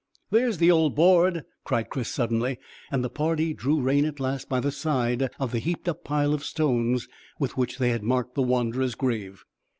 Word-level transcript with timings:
"There's 0.31 0.57
the 0.57 0.71
old 0.71 0.95
board," 0.95 1.43
cried 1.63 1.91
Chris 1.91 2.09
suddenly, 2.09 2.57
and 2.91 3.03
the 3.03 3.07
party 3.11 3.53
drew 3.53 3.79
rein 3.79 4.03
at 4.05 4.19
last 4.19 4.49
by 4.49 4.59
the 4.59 4.71
side 4.71 5.29
of 5.39 5.51
the 5.51 5.59
heaped 5.59 5.87
up 5.87 6.03
pile 6.03 6.33
of 6.33 6.43
stones 6.43 7.07
with 7.37 7.55
which 7.55 7.77
they 7.77 7.89
had 7.91 8.01
marked 8.01 8.33
the 8.33 8.41
wanderer's 8.41 8.95
grave. 8.95 9.43